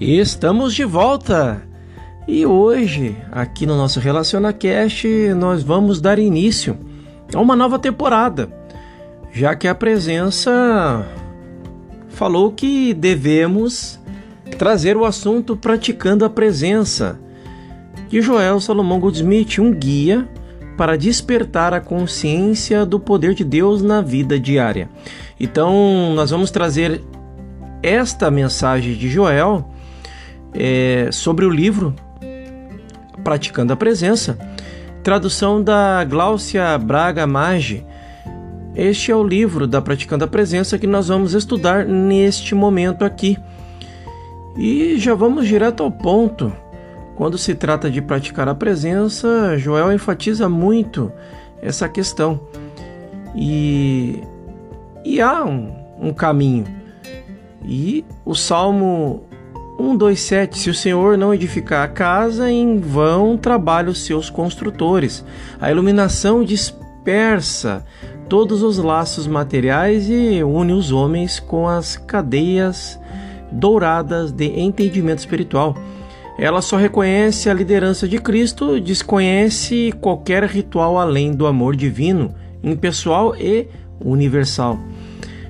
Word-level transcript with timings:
Estamos 0.00 0.74
de 0.74 0.84
volta! 0.84 1.60
E 2.28 2.46
hoje, 2.46 3.16
aqui 3.32 3.66
no 3.66 3.76
nosso 3.76 3.98
RelacionaCast, 3.98 5.08
nós 5.34 5.64
vamos 5.64 6.00
dar 6.00 6.20
início 6.20 6.78
a 7.34 7.40
uma 7.40 7.56
nova 7.56 7.80
temporada, 7.80 8.48
já 9.32 9.56
que 9.56 9.66
a 9.66 9.74
presença 9.74 11.04
falou 12.10 12.52
que 12.52 12.94
devemos 12.94 13.98
trazer 14.56 14.96
o 14.96 15.04
assunto 15.04 15.56
Praticando 15.56 16.24
a 16.24 16.30
Presença, 16.30 17.18
de 18.08 18.22
Joel 18.22 18.60
Salomão 18.60 19.00
Goldsmith, 19.00 19.58
um 19.58 19.72
guia 19.72 20.28
para 20.76 20.96
despertar 20.96 21.74
a 21.74 21.80
consciência 21.80 22.86
do 22.86 23.00
poder 23.00 23.34
de 23.34 23.42
Deus 23.42 23.82
na 23.82 24.00
vida 24.00 24.38
diária. 24.38 24.88
Então, 25.40 26.12
nós 26.14 26.30
vamos 26.30 26.52
trazer 26.52 27.02
esta 27.82 28.30
mensagem 28.30 28.94
de 28.94 29.08
Joel 29.08 29.68
é, 30.58 31.08
sobre 31.12 31.44
o 31.44 31.50
livro 31.50 31.94
Praticando 33.22 33.72
a 33.72 33.76
Presença, 33.76 34.36
tradução 35.04 35.62
da 35.62 36.02
Gláucia 36.02 36.76
Braga 36.76 37.26
Maggi. 37.26 37.86
Este 38.74 39.12
é 39.12 39.16
o 39.16 39.22
livro 39.22 39.68
da 39.68 39.80
Praticando 39.80 40.24
a 40.24 40.28
Presença 40.28 40.76
que 40.76 40.86
nós 40.86 41.06
vamos 41.08 41.32
estudar 41.32 41.86
neste 41.86 42.56
momento 42.56 43.04
aqui. 43.04 43.38
E 44.56 44.98
já 44.98 45.14
vamos 45.14 45.46
direto 45.46 45.84
ao 45.84 45.92
ponto. 45.92 46.52
Quando 47.14 47.38
se 47.38 47.54
trata 47.54 47.88
de 47.88 48.02
praticar 48.02 48.48
a 48.48 48.54
presença, 48.54 49.56
Joel 49.58 49.92
enfatiza 49.92 50.48
muito 50.48 51.12
essa 51.62 51.88
questão. 51.88 52.40
E, 53.34 54.22
e 55.04 55.20
há 55.20 55.44
um, 55.44 55.72
um 56.00 56.12
caminho. 56.12 56.64
E 57.64 58.04
o 58.24 58.34
Salmo 58.34 59.27
127. 59.78 60.58
Se 60.58 60.70
o 60.70 60.74
Senhor 60.74 61.16
não 61.16 61.32
edificar 61.32 61.84
a 61.84 61.88
casa, 61.88 62.50
em 62.50 62.78
vão 62.80 63.36
trabalham 63.36 63.92
os 63.92 64.04
seus 64.04 64.28
construtores. 64.28 65.24
A 65.60 65.70
iluminação 65.70 66.42
dispersa 66.42 67.84
todos 68.28 68.62
os 68.62 68.76
laços 68.76 69.26
materiais 69.26 70.10
e 70.10 70.42
une 70.42 70.72
os 70.72 70.90
homens 70.90 71.40
com 71.40 71.66
as 71.66 71.96
cadeias 71.96 72.98
douradas 73.50 74.32
de 74.32 74.60
entendimento 74.60 75.20
espiritual. 75.20 75.76
Ela 76.38 76.60
só 76.60 76.76
reconhece 76.76 77.48
a 77.48 77.54
liderança 77.54 78.06
de 78.06 78.18
Cristo, 78.18 78.78
desconhece 78.80 79.92
qualquer 80.00 80.44
ritual 80.44 80.98
além 80.98 81.32
do 81.32 81.46
amor 81.46 81.74
divino, 81.74 82.34
impessoal 82.62 83.34
e 83.34 83.66
universal. 84.00 84.78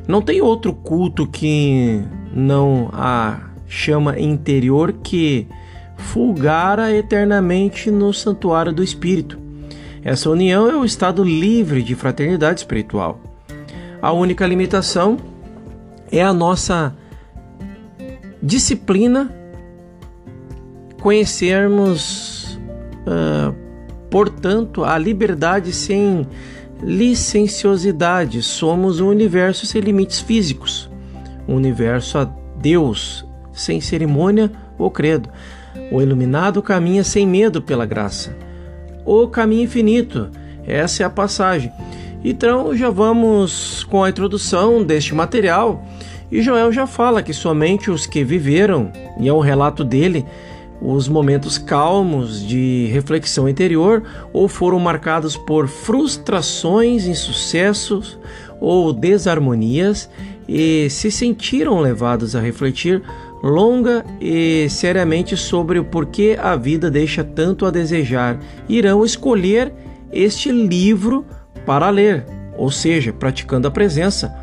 Não 0.07 0.23
tem 0.23 0.41
outro 0.41 0.73
culto 0.73 1.27
que 1.27 2.03
não 2.33 2.89
a 2.93 3.48
chama 3.69 4.19
interior 4.19 4.93
que 5.03 5.47
fulgara 5.97 6.95
eternamente 6.95 7.91
no 7.91 8.13
santuário 8.13 8.73
do 8.73 8.83
Espírito. 8.83 9.39
Essa 10.03 10.31
união 10.31 10.71
é 10.71 10.77
o 10.77 10.85
estado 10.85 11.23
livre 11.23 11.83
de 11.83 11.95
fraternidade 11.95 12.61
espiritual. 12.61 13.21
A 14.01 14.13
única 14.13 14.47
limitação 14.47 15.19
é 16.11 16.23
a 16.23 16.33
nossa 16.33 16.97
disciplina 18.43 19.31
conhecermos, 21.03 22.59
uh, 23.07 23.55
portanto, 24.09 24.85
a 24.85 24.97
liberdade 24.97 25.73
sem 25.73 26.27
licenciosidade. 26.81 28.43
Somos 28.43 29.01
um 29.01 29.09
universo 29.09 29.67
sem 29.67 29.81
limites 29.81 30.21
físicos, 30.21 30.89
um 31.47 31.57
universo 31.57 32.19
a 32.19 32.25
Deus 32.57 33.28
sem 33.59 33.81
cerimônia 33.81 34.51
ou 34.79 34.91
credo. 34.91 35.29
O 35.91 36.01
iluminado 36.01 36.63
caminha 36.63 37.05
sem 37.05 37.27
medo 37.27 37.61
pela 37.61 37.87
graça. 37.87 38.37
O 39.05 39.27
caminho 39.29 39.65
infinito, 39.65 40.31
essa 40.67 41.03
é 41.03 41.07
a 41.07 41.11
passagem. 41.11 41.73
Então 42.25 42.75
já 42.77 42.91
vamos 42.91 43.85
com 43.85 44.03
a 44.03 44.11
introdução 44.11 44.83
deste 44.83 45.15
material. 45.15 45.85
E 46.31 46.43
Joel 46.43 46.73
já 46.73 46.87
fala 46.87 47.23
que 47.23 47.33
somente 47.33 47.91
os 47.91 48.07
que 48.07 48.23
viveram, 48.23 48.93
e 49.19 49.29
é 49.29 49.33
um 49.33 49.41
relato 49.41 49.83
dele, 49.83 50.27
os 50.81 51.09
momentos 51.09 51.59
calmos 51.59 52.47
de 52.47 52.89
reflexão 52.93 53.49
interior 53.49 54.03
ou 54.33 54.47
foram 54.47 54.79
marcados 54.79 55.37
por 55.37 55.67
frustrações, 55.67 57.07
insucessos 57.07 58.19
ou 58.61 58.93
desarmonias 58.93 60.09
e 60.49 60.89
se 60.91 61.11
sentiram 61.11 61.81
levados 61.81 62.37
a 62.37 62.41
refletir 62.41 63.03
longa 63.43 64.05
e 64.21 64.67
seriamente 64.69 65.37
sobre 65.37 65.79
o 65.79 65.85
porquê 65.85 66.37
a 66.41 66.57
vida 66.57 66.91
deixa 66.91 67.23
tanto 67.23 67.67
a 67.67 67.71
desejar, 67.71 68.39
irão 68.69 69.05
escolher 69.05 69.73
este 70.13 70.51
livro 70.51 71.25
para 71.65 71.91
ler, 71.91 72.25
ou 72.57 72.71
seja, 72.71 73.13
praticando 73.13 73.69
a 73.69 73.71
presença. 73.71 74.35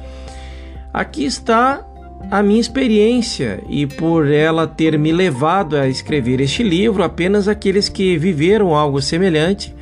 Aqui 0.93 1.25
está 1.25 1.85
a 2.31 2.41
minha 2.41 2.61
experiência 2.61 3.61
e 3.69 3.85
por 3.85 4.27
ela 4.27 4.65
ter 4.65 4.97
me 4.97 5.11
levado 5.11 5.75
a 5.75 5.87
escrever 5.87 6.39
este 6.39 6.63
livro, 6.63 7.03
apenas 7.03 7.47
aqueles 7.47 7.89
que 7.89 8.17
viveram 8.17 8.73
algo 8.73 9.01
semelhante 9.01 9.75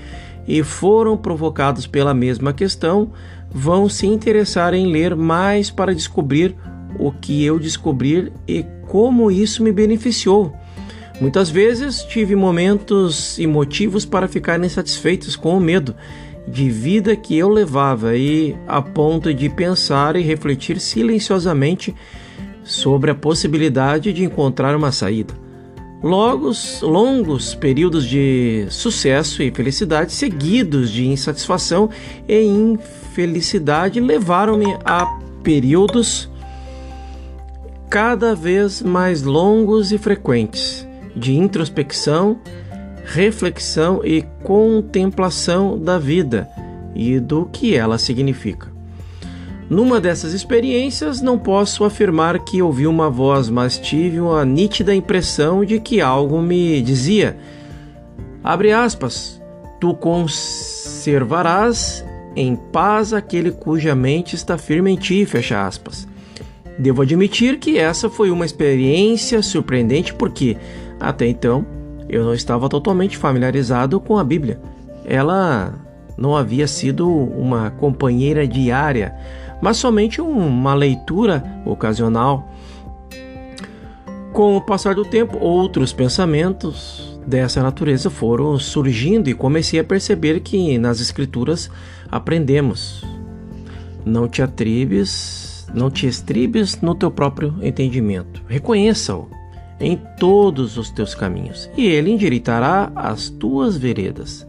e 0.48 0.62
foram 0.64 1.16
provocados 1.16 1.88
pela 1.88 2.14
mesma 2.14 2.52
questão 2.52 3.12
vão 3.50 3.88
se 3.88 4.08
interessar 4.08 4.74
em 4.74 4.88
ler 4.88 5.16
mais 5.16 5.70
para 5.70 5.94
descobrir 5.94 6.56
o 7.00 7.12
que 7.12 7.44
eu 7.44 7.60
descobrir 7.60 8.32
e 8.48 8.66
como 8.88 9.32
isso 9.32 9.64
me 9.64 9.72
beneficiou. 9.72 10.54
Muitas 11.22 11.50
vezes 11.50 12.04
tive 12.04 12.36
momentos 12.36 13.38
e 13.38 13.46
motivos 13.46 14.06
para 14.06 14.28
ficar 14.28 14.64
insatisfeitos 14.64 15.36
com 15.36 15.58
o 15.58 15.62
medo 15.62 15.96
de 16.48 16.70
vida 16.70 17.16
que 17.16 17.38
eu 17.38 17.48
levava 17.48 18.18
e 18.18 18.56
a 18.68 18.82
ponto 18.82 19.34
de 19.34 19.48
pensar 19.50 20.16
e 20.16 20.22
refletir 20.22 20.80
silenciosamente 20.80 21.96
sobre 22.64 23.12
a 23.12 23.16
possibilidade 23.16 24.12
de 24.12 24.24
encontrar 24.24 24.76
uma 24.76 24.92
saída. 24.92 25.34
Longos, 26.02 26.82
longos 26.82 27.56
períodos 27.56 28.06
de 28.06 28.66
sucesso 28.70 29.42
e 29.42 29.52
felicidade 29.52 30.12
seguidos 30.12 30.92
de 30.92 31.08
insatisfação 31.08 31.90
e 32.28 32.42
infelicidade 32.42 34.02
levaram-me 34.02 34.76
a 34.84 35.06
períodos 35.42 36.30
cada 37.94 38.34
vez 38.34 38.82
mais 38.82 39.22
longos 39.22 39.92
e 39.92 40.00
frequentes 40.00 40.88
de 41.16 41.38
introspecção, 41.38 42.40
reflexão 43.06 44.02
e 44.04 44.24
contemplação 44.42 45.78
da 45.78 46.00
vida 46.00 46.50
e 46.96 47.20
do 47.20 47.46
que 47.46 47.76
ela 47.76 48.00
significa. 48.00 48.74
Numa 49.70 50.02
dessas 50.02 50.34
experiências, 50.34 51.22
não 51.22 51.38
posso 51.38 51.84
afirmar 51.84 52.40
que 52.40 52.64
ouvi 52.64 52.88
uma 52.88 53.12
voz, 53.12 53.48
mas 53.48 53.78
tive 53.78 54.20
uma 54.20 54.44
nítida 54.44 54.96
impressão 54.96 55.64
de 55.64 55.80
que 55.80 56.02
algo 56.02 56.42
me 56.42 56.82
dizia: 56.82 57.38
abre 58.44 58.72
aspas, 58.72 59.40
tu 59.80 59.94
conservarás 59.94 62.04
em 62.36 62.56
paz 62.56 63.14
aquele 63.14 63.52
cuja 63.52 63.94
mente 63.94 64.36
está 64.36 64.58
firme 64.58 64.90
em 64.90 64.96
ti, 64.96 65.28
fecha 65.28 65.68
aspas. 65.68 66.12
Devo 66.78 67.02
admitir 67.02 67.60
que 67.60 67.78
essa 67.78 68.10
foi 68.10 68.32
uma 68.32 68.46
experiência 68.46 69.42
surpreendente 69.42 70.14
porque, 70.14 70.58
até 71.00 71.28
então, 71.28 71.66
eu 72.10 72.24
não 72.24 72.34
estava 72.34 72.68
totalmente 72.68 73.18
familiarizado 73.18 74.00
com 74.00 74.18
a 74.18 74.24
Bíblia. 74.24 74.60
Ela 75.06 75.74
não 76.18 76.36
havia 76.36 76.68
sido 76.68 77.08
uma 77.10 77.72
companheira 77.72 78.48
diária, 78.48 79.14
mas 79.62 79.78
somente 79.78 80.20
uma 80.22 80.74
leitura 80.74 81.44
ocasional. 81.66 82.50
Com 84.32 84.58
o 84.58 84.62
passar 84.62 84.96
do 84.96 85.06
tempo, 85.06 85.38
outros 85.38 85.94
pensamentos 85.94 87.20
dessa 87.26 87.62
natureza 87.62 88.10
foram 88.10 88.58
surgindo 88.58 89.30
e 89.30 89.34
comecei 89.34 89.80
a 89.80 89.84
perceber 89.84 90.40
que 90.40 90.78
nas 90.78 91.00
Escrituras 91.00 91.70
aprendemos: 92.12 93.04
não 94.04 94.28
te 94.28 94.42
atribes 94.42 95.43
não 95.74 95.90
te 95.90 96.08
estribes 96.08 96.80
no 96.82 96.94
teu 96.96 97.10
próprio 97.10 97.56
entendimento. 97.62 98.42
Reconheça-o 98.48 99.28
em 99.80 100.00
todos 100.20 100.78
os 100.78 100.90
teus 100.90 101.14
caminhos, 101.14 101.70
e 101.76 101.86
ele 101.86 102.12
endireitará 102.12 102.92
as 102.96 103.30
tuas 103.30 103.76
veredas. 103.76 104.48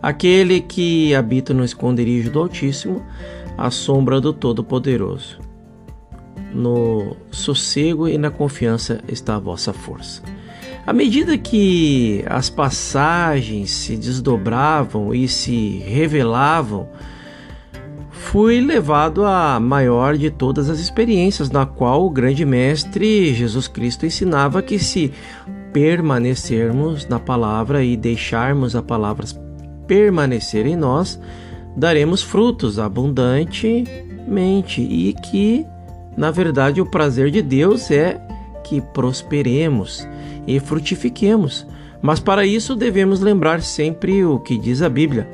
Aquele 0.00 0.60
que 0.60 1.14
habita 1.14 1.52
no 1.52 1.64
esconderijo 1.64 2.30
do 2.30 2.38
Altíssimo, 2.38 3.02
à 3.56 3.70
sombra 3.70 4.20
do 4.20 4.32
Todo-Poderoso. 4.32 5.40
No 6.54 7.16
sossego 7.30 8.06
e 8.06 8.16
na 8.16 8.30
confiança 8.30 9.00
está 9.08 9.36
a 9.36 9.40
vossa 9.40 9.72
força. 9.72 10.22
À 10.86 10.92
medida 10.92 11.36
que 11.36 12.24
as 12.26 12.48
passagens 12.48 13.70
se 13.70 13.96
desdobravam 13.96 15.12
e 15.12 15.28
se 15.28 15.78
revelavam, 15.78 16.88
fui 18.18 18.60
levado 18.60 19.24
à 19.24 19.58
maior 19.60 20.16
de 20.16 20.30
todas 20.30 20.68
as 20.68 20.78
experiências, 20.78 21.50
na 21.50 21.64
qual 21.64 22.04
o 22.04 22.10
grande 22.10 22.44
mestre 22.44 23.32
Jesus 23.32 23.68
Cristo 23.68 24.04
ensinava 24.04 24.60
que 24.60 24.78
se 24.78 25.12
permanecermos 25.72 27.06
na 27.06 27.18
palavra 27.18 27.84
e 27.84 27.96
deixarmos 27.96 28.76
a 28.76 28.82
palavra 28.82 29.26
permanecer 29.86 30.66
em 30.66 30.76
nós, 30.76 31.18
daremos 31.76 32.22
frutos 32.22 32.78
abundantemente 32.78 34.82
e 34.82 35.14
que, 35.14 35.64
na 36.16 36.30
verdade, 36.30 36.80
o 36.80 36.86
prazer 36.86 37.30
de 37.30 37.40
Deus 37.40 37.90
é 37.90 38.20
que 38.64 38.80
prosperemos 38.80 40.06
e 40.46 40.60
frutifiquemos. 40.60 41.66
Mas 42.02 42.20
para 42.20 42.44
isso 42.44 42.76
devemos 42.76 43.20
lembrar 43.20 43.62
sempre 43.62 44.24
o 44.24 44.38
que 44.38 44.58
diz 44.58 44.82
a 44.82 44.88
Bíblia. 44.88 45.28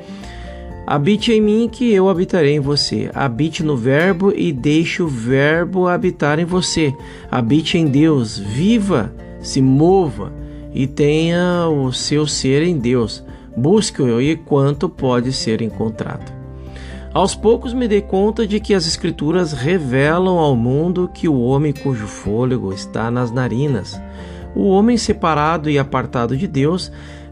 Habite 0.87 1.33
em 1.33 1.41
mim 1.41 1.69
que 1.71 1.93
eu 1.93 2.09
habitarei 2.09 2.57
em 2.57 2.61
você. 2.61 3.11
Habite 3.15 3.63
no 3.63 3.77
Verbo 3.77 4.33
e 4.37 4.53
deixe 4.53 5.03
o 5.03 5.09
Verbo 5.09 5.89
habitar 5.89 6.39
em 6.39 6.45
você. 6.45 6.95
Habite 7.31 7.79
em 7.79 7.87
Deus, 7.87 8.39
viva, 8.39 9.13
se 9.41 9.63
mova 9.63 10.33
e 10.75 10.87
tenha 10.87 11.69
o 11.69 11.91
seu 11.93 12.27
ser 12.27 12.63
em 12.63 12.77
Deus. 12.77 13.25
Busque-o 13.57 14.21
e 14.21 14.37
quanto 14.37 14.89
pode 14.89 15.33
ser 15.33 15.63
encontrado. 15.63 16.33
Aos 17.15 17.35
poucos 17.35 17.73
me 17.73 17.87
dei 17.87 18.01
conta 18.01 18.45
de 18.45 18.59
que 18.59 18.75
as 18.75 18.89
Escrituras 18.89 19.53
revelam 19.53 20.37
ao 20.37 20.57
mundo 20.57 21.09
que 21.15 21.29
o 21.29 21.41
homem 21.41 21.73
cujo 21.73 22.09
fôlego 22.09 22.73
está 22.73 23.09
nas 23.09 23.31
narinas, 23.31 24.03
o 24.53 24.67
homem 24.67 24.97
separado 24.97 25.71
e 25.71 25.79
apartado 25.79 26.37
de 26.37 26.49
Deus, 26.49 26.91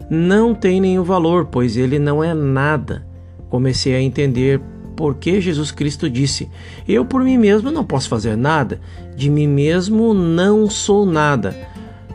não 0.09 0.55
tem 0.55 0.79
nenhum 0.79 1.03
valor, 1.03 1.47
pois 1.47 1.75
ele 1.75 1.99
não 1.99 2.23
é 2.23 2.33
nada. 2.33 3.05
Comecei 3.53 3.93
a 3.93 4.01
entender 4.01 4.59
por 4.95 5.13
que 5.13 5.39
Jesus 5.39 5.69
Cristo 5.69 6.09
disse: 6.09 6.49
Eu 6.87 7.05
por 7.05 7.23
mim 7.23 7.37
mesmo 7.37 7.69
não 7.69 7.85
posso 7.85 8.09
fazer 8.09 8.35
nada, 8.35 8.81
de 9.15 9.29
mim 9.29 9.45
mesmo 9.45 10.11
não 10.11 10.67
sou 10.67 11.05
nada. 11.05 11.55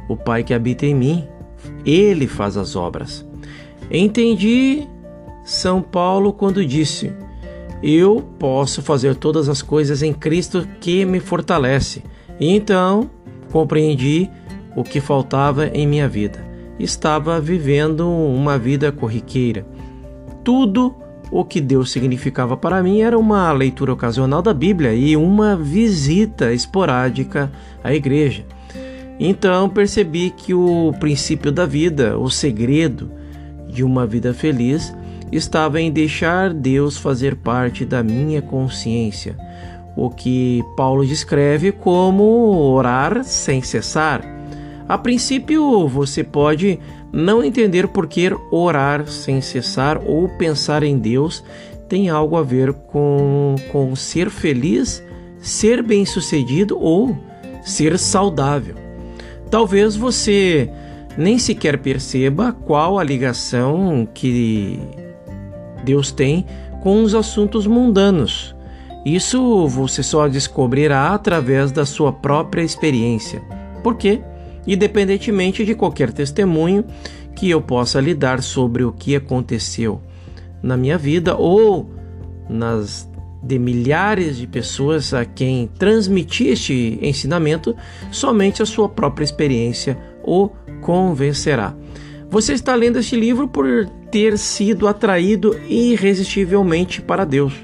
O 0.08 0.16
Pai 0.16 0.42
que 0.42 0.52
habita 0.52 0.84
em 0.84 0.96
mim, 0.96 1.28
ele 1.86 2.26
faz 2.26 2.56
as 2.56 2.74
obras. 2.74 3.24
Entendi 3.88 4.88
São 5.44 5.80
Paulo 5.80 6.32
quando 6.32 6.66
disse: 6.66 7.12
Eu 7.84 8.20
posso 8.36 8.82
fazer 8.82 9.14
todas 9.14 9.48
as 9.48 9.62
coisas 9.62 10.02
em 10.02 10.12
Cristo 10.12 10.66
que 10.80 11.04
me 11.04 11.20
fortalece. 11.20 12.02
Então, 12.40 13.08
compreendi 13.52 14.28
o 14.74 14.82
que 14.82 15.00
faltava 15.00 15.68
em 15.68 15.86
minha 15.86 16.08
vida. 16.08 16.44
Estava 16.80 17.40
vivendo 17.40 18.10
uma 18.10 18.58
vida 18.58 18.90
corriqueira. 18.90 19.64
Tudo 20.42 21.06
o 21.30 21.44
que 21.44 21.60
Deus 21.60 21.90
significava 21.90 22.56
para 22.56 22.82
mim 22.82 23.00
era 23.00 23.18
uma 23.18 23.52
leitura 23.52 23.92
ocasional 23.92 24.40
da 24.40 24.54
Bíblia 24.54 24.94
e 24.94 25.16
uma 25.16 25.56
visita 25.56 26.52
esporádica 26.52 27.50
à 27.82 27.92
igreja. 27.92 28.44
Então 29.20 29.68
percebi 29.68 30.30
que 30.30 30.54
o 30.54 30.92
princípio 31.00 31.50
da 31.50 31.66
vida, 31.66 32.16
o 32.18 32.30
segredo, 32.30 33.10
de 33.68 33.82
uma 33.84 34.06
vida 34.06 34.32
feliz 34.32 34.94
estava 35.30 35.80
em 35.80 35.90
deixar 35.90 36.54
Deus 36.54 36.96
fazer 36.96 37.36
parte 37.36 37.84
da 37.84 38.02
minha 38.02 38.40
consciência, 38.40 39.36
o 39.96 40.08
que 40.08 40.62
Paulo 40.76 41.04
descreve 41.04 41.72
como 41.72 42.22
orar 42.72 43.22
sem 43.24 43.60
cessar. 43.60 44.22
A 44.88 44.96
princípio, 44.96 45.86
você 45.86 46.24
pode 46.24 46.78
não 47.12 47.42
entender 47.42 47.88
por 47.88 48.06
que 48.06 48.30
orar 48.50 49.06
sem 49.08 49.40
cessar 49.40 50.00
ou 50.04 50.28
pensar 50.28 50.82
em 50.82 50.98
Deus 50.98 51.42
tem 51.88 52.10
algo 52.10 52.36
a 52.36 52.42
ver 52.42 52.72
com, 52.72 53.54
com 53.72 53.96
ser 53.96 54.28
feliz, 54.28 55.02
ser 55.38 55.82
bem-sucedido 55.82 56.78
ou 56.78 57.16
ser 57.62 57.98
saudável. 57.98 58.74
Talvez 59.50 59.96
você 59.96 60.70
nem 61.16 61.38
sequer 61.38 61.78
perceba 61.78 62.52
qual 62.52 62.98
a 62.98 63.04
ligação 63.04 64.06
que 64.12 64.78
Deus 65.82 66.12
tem 66.12 66.44
com 66.82 67.02
os 67.02 67.14
assuntos 67.14 67.66
mundanos. 67.66 68.54
Isso 69.04 69.66
você 69.66 70.02
só 70.02 70.28
descobrirá 70.28 71.14
através 71.14 71.72
da 71.72 71.86
sua 71.86 72.12
própria 72.12 72.62
experiência. 72.62 73.40
Por 73.82 73.96
quê? 73.96 74.20
Independentemente 74.68 75.64
de 75.64 75.74
qualquer 75.74 76.12
testemunho 76.12 76.84
que 77.34 77.48
eu 77.48 77.60
possa 77.60 78.00
lhe 78.00 78.14
dar 78.14 78.42
sobre 78.42 78.84
o 78.84 78.92
que 78.92 79.16
aconteceu 79.16 80.00
na 80.62 80.76
minha 80.76 80.98
vida 80.98 81.34
ou 81.34 81.90
nas 82.48 83.08
de 83.42 83.58
milhares 83.58 84.36
de 84.36 84.46
pessoas 84.46 85.14
a 85.14 85.24
quem 85.24 85.68
transmiti 85.78 86.48
este 86.48 86.98
ensinamento, 87.00 87.74
somente 88.10 88.62
a 88.62 88.66
sua 88.66 88.88
própria 88.88 89.24
experiência 89.24 89.98
o 90.24 90.50
convencerá. 90.80 91.74
Você 92.30 92.52
está 92.52 92.74
lendo 92.74 92.98
este 92.98 93.16
livro 93.16 93.48
por 93.48 93.86
ter 94.10 94.36
sido 94.36 94.86
atraído 94.86 95.58
irresistivelmente 95.68 97.00
para 97.00 97.24
Deus. 97.24 97.54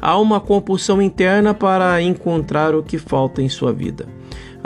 Há 0.00 0.18
uma 0.18 0.38
compulsão 0.38 1.00
interna 1.00 1.54
para 1.54 2.00
encontrar 2.02 2.74
o 2.74 2.82
que 2.82 2.98
falta 2.98 3.42
em 3.42 3.48
sua 3.48 3.72
vida, 3.72 4.06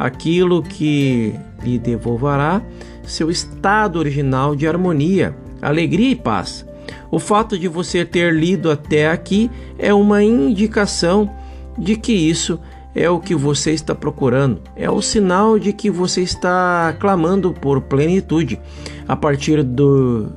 aquilo 0.00 0.62
que 0.62 1.34
lhe 1.62 1.78
devolverá 1.78 2.62
seu 3.04 3.30
estado 3.30 3.98
original 3.98 4.56
de 4.56 4.66
harmonia, 4.66 5.36
alegria 5.60 6.12
e 6.12 6.16
paz. 6.16 6.64
O 7.10 7.18
fato 7.18 7.58
de 7.58 7.68
você 7.68 8.02
ter 8.02 8.32
lido 8.32 8.70
até 8.70 9.10
aqui 9.10 9.50
é 9.78 9.92
uma 9.92 10.22
indicação 10.22 11.30
de 11.76 11.96
que 11.96 12.14
isso 12.14 12.58
é 12.94 13.10
o 13.10 13.20
que 13.20 13.34
você 13.34 13.72
está 13.72 13.94
procurando, 13.94 14.62
é 14.74 14.90
o 14.90 15.02
sinal 15.02 15.58
de 15.58 15.70
que 15.70 15.90
você 15.90 16.22
está 16.22 16.96
clamando 16.98 17.52
por 17.52 17.82
plenitude. 17.82 18.58
A 19.06 19.14
partir 19.14 19.62
do, 19.62 20.32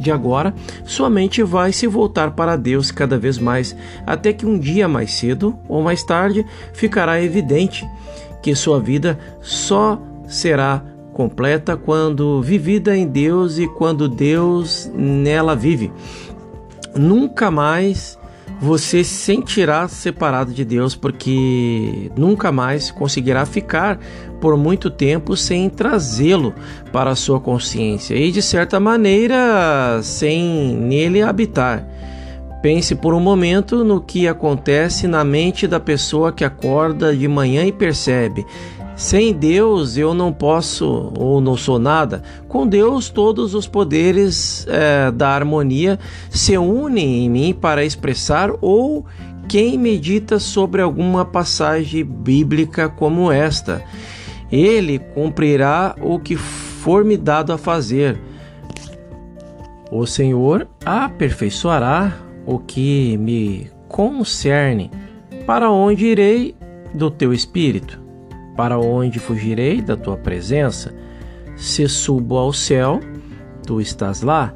de 0.00 0.10
agora, 0.10 0.52
sua 0.84 1.08
mente 1.08 1.40
vai 1.42 1.72
se 1.72 1.86
voltar 1.86 2.32
para 2.32 2.56
Deus 2.56 2.90
cada 2.90 3.16
vez 3.16 3.38
mais, 3.38 3.76
até 4.04 4.32
que 4.32 4.44
um 4.44 4.58
dia 4.58 4.88
mais 4.88 5.12
cedo 5.12 5.56
ou 5.68 5.82
mais 5.82 6.02
tarde 6.02 6.44
ficará 6.72 7.22
evidente 7.22 7.86
que 8.44 8.54
sua 8.54 8.78
vida 8.78 9.18
só 9.40 9.98
será 10.28 10.84
completa 11.14 11.78
quando 11.78 12.42
vivida 12.42 12.94
em 12.94 13.06
Deus 13.06 13.58
e 13.58 13.66
quando 13.66 14.06
Deus 14.06 14.90
nela 14.94 15.56
vive. 15.56 15.90
Nunca 16.94 17.50
mais 17.50 18.18
você 18.60 19.02
se 19.02 19.14
sentirá 19.14 19.88
separado 19.88 20.52
de 20.52 20.62
Deus 20.62 20.94
porque 20.94 22.10
nunca 22.18 22.52
mais 22.52 22.90
conseguirá 22.90 23.46
ficar 23.46 23.98
por 24.42 24.58
muito 24.58 24.90
tempo 24.90 25.34
sem 25.38 25.70
trazê-lo 25.70 26.54
para 26.92 27.12
a 27.12 27.16
sua 27.16 27.40
consciência 27.40 28.14
e 28.14 28.30
de 28.30 28.42
certa 28.42 28.78
maneira 28.78 30.00
sem 30.02 30.76
nele 30.76 31.22
habitar. 31.22 31.88
Pense 32.64 32.94
por 32.94 33.12
um 33.12 33.20
momento 33.20 33.84
no 33.84 34.00
que 34.00 34.26
acontece 34.26 35.06
na 35.06 35.22
mente 35.22 35.68
da 35.68 35.78
pessoa 35.78 36.32
que 36.32 36.42
acorda 36.42 37.14
de 37.14 37.28
manhã 37.28 37.66
e 37.66 37.70
percebe: 37.70 38.46
sem 38.96 39.34
Deus 39.34 39.98
eu 39.98 40.14
não 40.14 40.32
posso 40.32 41.12
ou 41.14 41.42
não 41.42 41.58
sou 41.58 41.78
nada. 41.78 42.22
Com 42.48 42.66
Deus, 42.66 43.10
todos 43.10 43.54
os 43.54 43.68
poderes 43.68 44.66
é, 44.66 45.10
da 45.10 45.28
harmonia 45.28 45.98
se 46.30 46.56
unem 46.56 47.26
em 47.26 47.28
mim 47.28 47.52
para 47.52 47.84
expressar 47.84 48.50
ou 48.62 49.04
quem 49.46 49.76
medita 49.76 50.38
sobre 50.38 50.80
alguma 50.80 51.22
passagem 51.22 52.02
bíblica 52.02 52.88
como 52.88 53.30
esta. 53.30 53.84
Ele 54.50 54.98
cumprirá 54.98 55.94
o 56.00 56.18
que 56.18 56.34
for 56.34 57.04
me 57.04 57.18
dado 57.18 57.52
a 57.52 57.58
fazer. 57.58 58.18
O 59.92 60.06
Senhor 60.06 60.66
aperfeiçoará 60.82 62.24
o 62.46 62.58
que 62.58 63.16
me 63.16 63.70
concerne. 63.88 64.90
Para 65.46 65.70
onde 65.70 66.06
irei 66.06 66.54
do 66.94 67.10
teu 67.10 67.32
espírito? 67.32 68.00
Para 68.56 68.78
onde 68.78 69.18
fugirei 69.18 69.82
da 69.82 69.96
tua 69.96 70.16
presença? 70.16 70.94
Se 71.56 71.88
subo 71.88 72.36
ao 72.36 72.52
céu, 72.52 73.00
tu 73.66 73.80
estás 73.80 74.22
lá. 74.22 74.54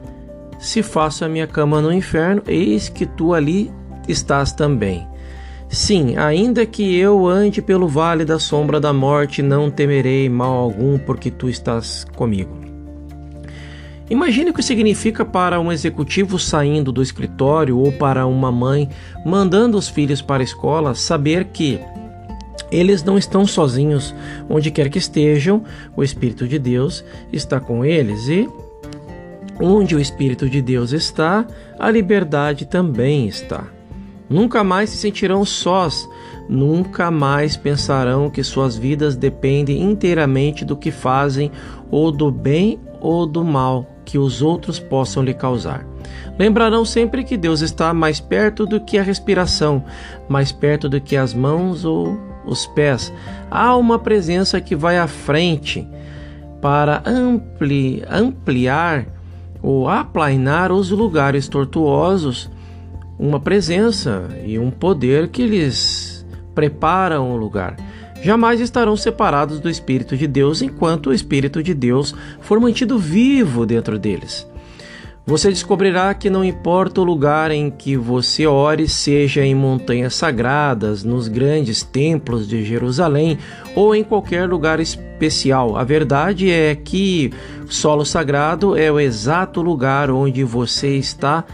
Se 0.58 0.82
faço 0.82 1.24
a 1.24 1.28
minha 1.28 1.46
cama 1.46 1.80
no 1.80 1.92
inferno, 1.92 2.42
eis 2.46 2.88
que 2.88 3.06
tu 3.06 3.34
ali 3.34 3.70
estás 4.08 4.52
também. 4.52 5.06
Sim, 5.68 6.16
ainda 6.16 6.64
que 6.64 6.96
eu 6.96 7.26
ande 7.26 7.60
pelo 7.60 7.86
vale 7.86 8.24
da 8.24 8.38
sombra 8.38 8.80
da 8.80 8.92
morte, 8.92 9.42
não 9.42 9.70
temerei 9.70 10.28
mal 10.28 10.54
algum, 10.54 10.98
porque 10.98 11.30
tu 11.30 11.48
estás 11.48 12.04
comigo. 12.16 12.57
Imagine 14.10 14.50
o 14.50 14.54
que 14.54 14.62
significa 14.62 15.22
para 15.22 15.60
um 15.60 15.70
executivo 15.70 16.38
saindo 16.38 16.90
do 16.90 17.02
escritório 17.02 17.78
ou 17.78 17.92
para 17.92 18.26
uma 18.26 18.50
mãe 18.50 18.88
mandando 19.24 19.76
os 19.76 19.88
filhos 19.88 20.22
para 20.22 20.42
a 20.42 20.44
escola 20.44 20.94
saber 20.94 21.44
que 21.46 21.78
eles 22.70 23.02
não 23.02 23.18
estão 23.18 23.46
sozinhos, 23.46 24.14
onde 24.48 24.70
quer 24.70 24.88
que 24.88 24.98
estejam, 24.98 25.62
o 25.96 26.02
Espírito 26.02 26.46
de 26.46 26.58
Deus 26.58 27.04
está 27.32 27.60
com 27.60 27.84
eles. 27.84 28.28
E 28.28 28.48
onde 29.60 29.94
o 29.94 30.00
Espírito 30.00 30.48
de 30.48 30.62
Deus 30.62 30.92
está, 30.92 31.46
a 31.78 31.90
liberdade 31.90 32.66
também 32.66 33.26
está. 33.26 33.64
Nunca 34.28 34.62
mais 34.62 34.90
se 34.90 34.98
sentirão 34.98 35.44
sós, 35.44 36.08
nunca 36.48 37.10
mais 37.10 37.56
pensarão 37.56 38.28
que 38.28 38.44
suas 38.44 38.76
vidas 38.76 39.16
dependem 39.16 39.82
inteiramente 39.82 40.64
do 40.64 40.76
que 40.76 40.90
fazem 40.90 41.50
ou 41.90 42.12
do 42.12 42.30
bem 42.30 42.78
ou 43.00 43.26
do 43.26 43.42
mal 43.42 43.97
que 44.08 44.16
os 44.16 44.40
outros 44.40 44.80
possam 44.80 45.22
lhe 45.22 45.34
causar. 45.34 45.86
Lembrarão 46.38 46.82
sempre 46.82 47.22
que 47.22 47.36
Deus 47.36 47.60
está 47.60 47.92
mais 47.92 48.18
perto 48.18 48.64
do 48.64 48.80
que 48.80 48.96
a 48.96 49.02
respiração, 49.02 49.84
mais 50.26 50.50
perto 50.50 50.88
do 50.88 50.98
que 50.98 51.14
as 51.14 51.34
mãos 51.34 51.84
ou 51.84 52.18
os 52.46 52.66
pés. 52.68 53.12
Há 53.50 53.76
uma 53.76 53.98
presença 53.98 54.62
que 54.62 54.74
vai 54.74 54.96
à 54.96 55.06
frente 55.06 55.86
para 56.62 57.02
ampli, 57.04 58.02
ampliar 58.10 59.06
ou 59.62 59.90
aplainar 59.90 60.72
os 60.72 60.90
lugares 60.90 61.46
tortuosos, 61.46 62.50
uma 63.18 63.38
presença 63.38 64.26
e 64.42 64.58
um 64.58 64.70
poder 64.70 65.28
que 65.28 65.46
lhes 65.46 66.26
preparam 66.54 67.30
o 67.30 67.36
lugar. 67.36 67.76
Jamais 68.22 68.60
estarão 68.60 68.96
separados 68.96 69.60
do 69.60 69.70
Espírito 69.70 70.16
de 70.16 70.26
Deus 70.26 70.60
enquanto 70.60 71.08
o 71.08 71.14
Espírito 71.14 71.62
de 71.62 71.72
Deus 71.72 72.14
for 72.40 72.58
mantido 72.60 72.98
vivo 72.98 73.64
dentro 73.64 73.98
deles. 73.98 74.46
Você 75.28 75.50
descobrirá 75.50 76.14
que 76.14 76.30
não 76.30 76.42
importa 76.42 77.02
o 77.02 77.04
lugar 77.04 77.50
em 77.50 77.70
que 77.70 77.98
você 77.98 78.46
ore, 78.46 78.88
seja 78.88 79.44
em 79.44 79.54
montanhas 79.54 80.14
sagradas, 80.14 81.04
nos 81.04 81.28
grandes 81.28 81.82
templos 81.82 82.48
de 82.48 82.64
Jerusalém 82.64 83.36
ou 83.74 83.94
em 83.94 84.02
qualquer 84.02 84.48
lugar 84.48 84.80
especial, 84.80 85.76
a 85.76 85.84
verdade 85.84 86.50
é 86.50 86.74
que 86.74 87.30
solo 87.68 88.06
sagrado 88.06 88.74
é 88.74 88.90
o 88.90 88.98
exato 88.98 89.60
lugar 89.60 90.10
onde 90.10 90.42
você 90.44 90.96
está 90.96 91.44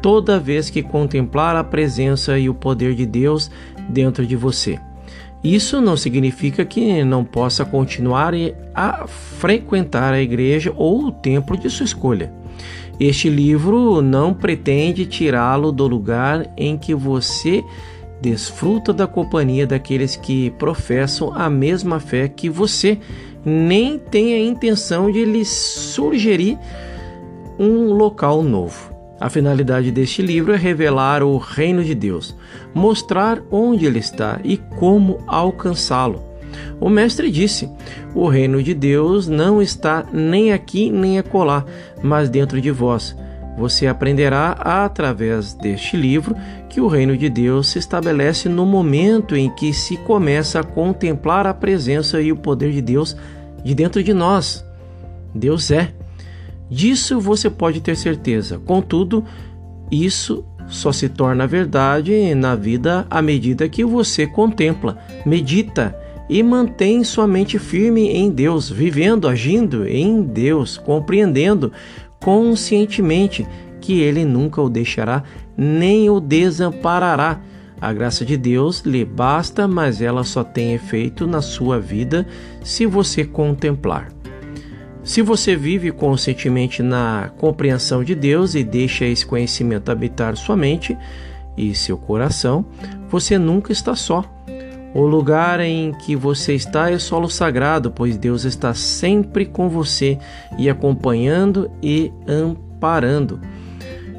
toda 0.00 0.38
vez 0.38 0.70
que 0.70 0.80
contemplar 0.80 1.56
a 1.56 1.64
presença 1.64 2.38
e 2.38 2.48
o 2.48 2.54
poder 2.54 2.94
de 2.94 3.04
Deus 3.04 3.50
dentro 3.88 4.24
de 4.24 4.36
você. 4.36 4.78
Isso 5.42 5.80
não 5.80 5.96
significa 5.96 6.64
que 6.64 7.04
não 7.04 7.24
possa 7.24 7.64
continuar 7.64 8.32
a 8.74 9.06
frequentar 9.06 10.12
a 10.12 10.20
igreja 10.20 10.72
ou 10.76 11.06
o 11.06 11.12
templo 11.12 11.56
de 11.56 11.70
sua 11.70 11.84
escolha. 11.84 12.32
Este 12.98 13.28
livro 13.28 14.02
não 14.02 14.34
pretende 14.34 15.06
tirá-lo 15.06 15.70
do 15.70 15.86
lugar 15.86 16.52
em 16.56 16.76
que 16.76 16.92
você 16.94 17.62
desfruta 18.20 18.92
da 18.92 19.06
companhia 19.06 19.64
daqueles 19.64 20.16
que 20.16 20.50
professam 20.58 21.32
a 21.32 21.48
mesma 21.48 22.00
fé 22.00 22.26
que 22.26 22.50
você, 22.50 22.98
nem 23.44 23.96
tem 23.96 24.34
a 24.34 24.40
intenção 24.40 25.10
de 25.10 25.24
lhe 25.24 25.44
sugerir 25.44 26.58
um 27.56 27.92
local 27.92 28.42
novo. 28.42 28.97
A 29.20 29.28
finalidade 29.28 29.90
deste 29.90 30.22
livro 30.22 30.52
é 30.52 30.56
revelar 30.56 31.22
o 31.22 31.36
reino 31.38 31.82
de 31.82 31.94
Deus, 31.94 32.36
mostrar 32.72 33.42
onde 33.50 33.84
ele 33.84 33.98
está 33.98 34.40
e 34.44 34.56
como 34.56 35.18
alcançá-lo. 35.26 36.22
O 36.80 36.88
Mestre 36.88 37.30
disse: 37.30 37.68
O 38.14 38.28
reino 38.28 38.62
de 38.62 38.74
Deus 38.74 39.26
não 39.26 39.60
está 39.60 40.06
nem 40.12 40.52
aqui 40.52 40.90
nem 40.90 41.18
acolá, 41.18 41.64
mas 42.02 42.28
dentro 42.28 42.60
de 42.60 42.70
vós. 42.70 43.16
Você 43.58 43.88
aprenderá 43.88 44.52
através 44.52 45.52
deste 45.54 45.96
livro 45.96 46.36
que 46.68 46.80
o 46.80 46.86
reino 46.86 47.16
de 47.16 47.28
Deus 47.28 47.68
se 47.68 47.80
estabelece 47.80 48.48
no 48.48 48.64
momento 48.64 49.34
em 49.34 49.50
que 49.50 49.72
se 49.72 49.96
começa 49.96 50.60
a 50.60 50.64
contemplar 50.64 51.44
a 51.44 51.52
presença 51.52 52.20
e 52.20 52.30
o 52.30 52.36
poder 52.36 52.70
de 52.70 52.80
Deus 52.80 53.16
de 53.64 53.74
dentro 53.74 54.00
de 54.00 54.14
nós. 54.14 54.64
Deus 55.34 55.72
é. 55.72 55.92
Disso 56.70 57.20
você 57.20 57.48
pode 57.48 57.80
ter 57.80 57.96
certeza. 57.96 58.58
Contudo, 58.58 59.24
isso 59.90 60.44
só 60.68 60.92
se 60.92 61.08
torna 61.08 61.46
verdade 61.46 62.34
na 62.34 62.54
vida 62.54 63.06
à 63.08 63.22
medida 63.22 63.68
que 63.68 63.84
você 63.84 64.26
contempla, 64.26 64.98
medita 65.24 65.96
e 66.28 66.42
mantém 66.42 67.02
sua 67.02 67.26
mente 67.26 67.58
firme 67.58 68.08
em 68.08 68.30
Deus, 68.30 68.68
vivendo, 68.68 69.26
agindo 69.26 69.88
em 69.88 70.22
Deus, 70.22 70.76
compreendendo 70.76 71.72
conscientemente 72.20 73.46
que 73.80 74.00
Ele 74.00 74.24
nunca 74.24 74.60
o 74.60 74.68
deixará 74.68 75.22
nem 75.56 76.10
o 76.10 76.20
desamparará. 76.20 77.40
A 77.80 77.92
graça 77.92 78.24
de 78.24 78.36
Deus 78.36 78.80
lhe 78.80 79.04
basta, 79.04 79.66
mas 79.68 80.02
ela 80.02 80.24
só 80.24 80.42
tem 80.44 80.74
efeito 80.74 81.26
na 81.26 81.40
sua 81.40 81.80
vida 81.80 82.26
se 82.62 82.84
você 82.86 83.24
contemplar. 83.24 84.08
Se 85.08 85.22
você 85.22 85.56
vive 85.56 85.90
conscientemente 85.90 86.82
na 86.82 87.30
compreensão 87.38 88.04
de 88.04 88.14
Deus 88.14 88.54
e 88.54 88.62
deixa 88.62 89.06
esse 89.06 89.24
conhecimento 89.24 89.90
habitar 89.90 90.36
sua 90.36 90.54
mente 90.54 90.98
e 91.56 91.74
seu 91.74 91.96
coração, 91.96 92.66
você 93.08 93.38
nunca 93.38 93.72
está 93.72 93.96
só. 93.96 94.22
O 94.94 95.00
lugar 95.06 95.60
em 95.60 95.92
que 95.92 96.14
você 96.14 96.54
está 96.54 96.90
é 96.90 96.98
solo 96.98 97.26
sagrado, 97.30 97.90
pois 97.90 98.18
Deus 98.18 98.44
está 98.44 98.74
sempre 98.74 99.46
com 99.46 99.66
você 99.70 100.18
e 100.58 100.68
acompanhando 100.68 101.70
e 101.82 102.12
amparando. 102.28 103.40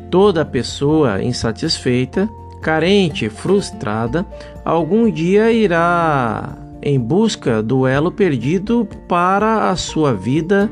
Toda 0.09 0.43
pessoa 0.43 1.21
insatisfeita, 1.21 2.27
carente, 2.63 3.29
frustrada, 3.29 4.25
algum 4.65 5.09
dia 5.11 5.51
irá 5.51 6.57
em 6.81 6.99
busca 6.99 7.61
do 7.61 7.85
elo 7.85 8.11
perdido 8.11 8.87
para 9.07 9.69
a 9.69 9.75
sua 9.75 10.13
vida, 10.13 10.69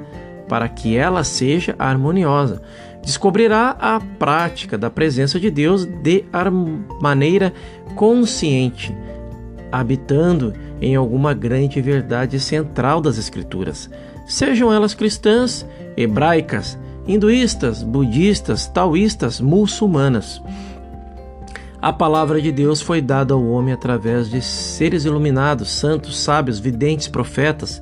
para 0.47 0.67
que 0.69 0.95
ela 0.95 1.23
seja 1.23 1.75
harmoniosa. 1.77 2.61
Descobrirá 3.01 3.75
a 3.79 3.99
prática 3.99 4.77
da 4.77 4.89
presença 4.89 5.39
de 5.39 5.49
Deus 5.49 5.85
de 5.85 6.25
maneira 7.01 7.53
consciente, 7.95 8.95
habitando 9.71 10.53
em 10.81 10.95
alguma 10.95 11.33
grande 11.33 11.81
verdade 11.81 12.39
central 12.39 13.01
das 13.01 13.17
Escrituras, 13.17 13.89
sejam 14.25 14.71
elas 14.71 14.93
cristãs, 14.93 15.65
hebraicas, 15.95 16.77
hinduístas, 17.07 17.81
budistas, 17.81 18.67
taoístas, 18.67 19.39
muçulmanas. 19.39 20.41
A 21.79 21.93
palavra 21.93 22.41
de 22.41 22.51
Deus 22.51 22.81
foi 22.81 23.01
dada 23.01 23.35
ao 23.35 23.45
homem 23.45 23.71
através 23.71 24.29
de 24.29 24.41
seres 24.41 25.05
iluminados, 25.05 25.69
santos, 25.69 26.17
sábios, 26.17 26.59
videntes, 26.59 27.07
profetas. 27.07 27.81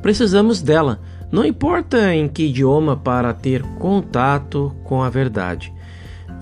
Precisamos 0.00 0.62
dela, 0.62 1.00
não 1.32 1.44
importa 1.44 2.14
em 2.14 2.28
que 2.28 2.44
idioma, 2.44 2.96
para 2.96 3.34
ter 3.34 3.62
contato 3.78 4.72
com 4.84 5.02
a 5.02 5.10
verdade. 5.10 5.74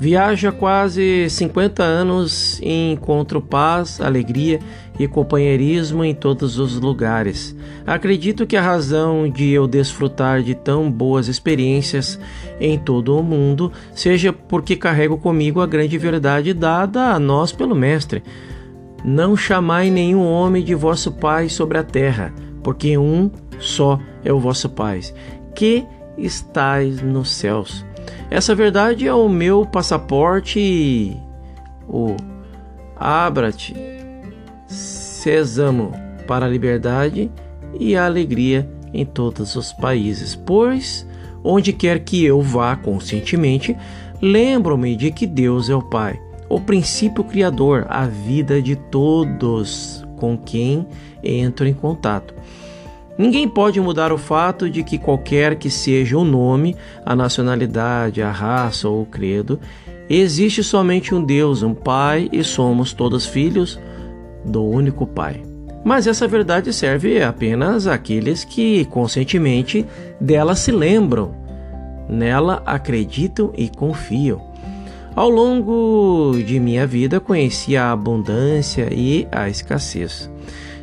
Viajo 0.02 0.48
há 0.48 0.52
quase 0.52 1.30
50 1.30 1.80
anos 1.80 2.58
e 2.60 2.90
encontro 2.90 3.40
paz, 3.40 4.00
alegria 4.00 4.58
e 4.98 5.06
companheirismo 5.06 6.04
em 6.04 6.12
todos 6.12 6.58
os 6.58 6.74
lugares. 6.80 7.56
Acredito 7.86 8.44
que 8.44 8.56
a 8.56 8.62
razão 8.62 9.30
de 9.30 9.50
eu 9.50 9.68
desfrutar 9.68 10.42
de 10.42 10.56
tão 10.56 10.90
boas 10.90 11.28
experiências 11.28 12.18
em 12.58 12.76
todo 12.76 13.16
o 13.16 13.22
mundo 13.22 13.70
seja 13.94 14.32
porque 14.32 14.74
carrego 14.74 15.18
comigo 15.18 15.60
a 15.60 15.68
grande 15.68 15.96
verdade 15.98 16.52
dada 16.52 17.10
a 17.12 17.20
nós 17.20 17.52
pelo 17.52 17.76
Mestre. 17.76 18.24
Não 19.04 19.36
chamai 19.36 19.88
nenhum 19.88 20.26
homem 20.26 20.64
de 20.64 20.74
vosso 20.74 21.12
Pai 21.12 21.48
sobre 21.48 21.78
a 21.78 21.84
terra, 21.84 22.34
porque 22.64 22.98
um 22.98 23.30
só 23.60 24.00
é 24.24 24.32
o 24.32 24.40
vosso 24.40 24.68
Pai, 24.68 25.00
que 25.54 25.86
estais 26.18 27.00
nos 27.00 27.30
céus. 27.30 27.91
Essa 28.30 28.54
verdade 28.54 29.06
é 29.06 29.12
o 29.12 29.28
meu 29.28 29.66
passaporte, 29.66 31.16
o 31.88 32.16
Abrat 32.96 33.74
Sésamo 34.66 35.92
para 36.26 36.46
a 36.46 36.48
liberdade 36.48 37.30
e 37.78 37.94
a 37.94 38.06
alegria 38.06 38.68
em 38.92 39.04
todos 39.04 39.54
os 39.56 39.72
países, 39.72 40.34
pois 40.34 41.06
onde 41.44 41.72
quer 41.72 42.00
que 42.00 42.24
eu 42.24 42.40
vá 42.40 42.76
conscientemente, 42.76 43.76
lembro-me 44.20 44.96
de 44.96 45.10
que 45.10 45.26
Deus 45.26 45.68
é 45.68 45.74
o 45.74 45.82
Pai, 45.82 46.20
o 46.48 46.60
princípio 46.60 47.24
criador, 47.24 47.86
a 47.88 48.06
vida 48.06 48.62
de 48.62 48.76
todos 48.76 50.04
com 50.16 50.38
quem 50.38 50.86
entro 51.22 51.66
em 51.66 51.74
contato. 51.74 52.34
Ninguém 53.16 53.46
pode 53.48 53.80
mudar 53.80 54.12
o 54.12 54.18
fato 54.18 54.70
de 54.70 54.82
que 54.82 54.98
qualquer 54.98 55.56
que 55.56 55.68
seja 55.68 56.16
o 56.16 56.24
nome, 56.24 56.74
a 57.04 57.14
nacionalidade, 57.14 58.22
a 58.22 58.30
raça 58.30 58.88
ou 58.88 59.02
o 59.02 59.06
credo, 59.06 59.60
existe 60.08 60.62
somente 60.62 61.14
um 61.14 61.22
Deus, 61.22 61.62
um 61.62 61.74
Pai, 61.74 62.28
e 62.32 62.42
somos 62.42 62.92
todos 62.92 63.26
filhos 63.26 63.78
do 64.44 64.64
único 64.64 65.06
Pai. 65.06 65.42
Mas 65.84 66.06
essa 66.06 66.28
verdade 66.28 66.72
serve 66.72 67.22
apenas 67.22 67.86
àqueles 67.86 68.44
que 68.44 68.84
conscientemente 68.86 69.84
dela 70.20 70.54
se 70.54 70.70
lembram, 70.70 71.34
nela 72.08 72.62
acreditam 72.64 73.52
e 73.56 73.68
confiam. 73.68 74.52
Ao 75.14 75.28
longo 75.28 76.32
de 76.46 76.58
minha 76.58 76.86
vida 76.86 77.20
conheci 77.20 77.76
a 77.76 77.92
abundância 77.92 78.88
e 78.90 79.26
a 79.30 79.48
escassez. 79.48 80.30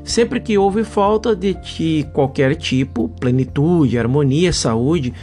Sempre 0.10 0.40
que 0.40 0.58
houve 0.58 0.84
falta 0.84 1.36
de 1.36 1.56
qualquer 2.14 2.56
tipo, 2.56 3.08
plenitude, 3.08 4.00
harmonia, 4.00 4.52
saúde, 4.52 5.14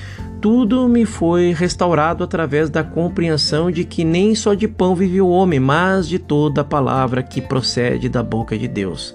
tudo 0.41 0.89
me 0.89 1.05
foi 1.05 1.53
restaurado 1.53 2.23
através 2.23 2.71
da 2.71 2.85
compreensão 2.85 3.69
de 3.69 3.83
que 3.83 4.05
nem 4.05 4.33
só 4.37 4.55
de 4.55 4.69
pão 4.69 4.95
vive 4.95 5.21
o 5.21 5.29
homem, 5.29 5.59
mas 5.59 6.07
de 6.07 6.21
toda 6.21 6.61
a 6.61 6.65
palavra 6.65 7.21
que 7.21 7.41
procede 7.41 8.09
da 8.09 8.23
boca 8.23 8.57
de 8.57 8.69
Deus. 8.69 9.13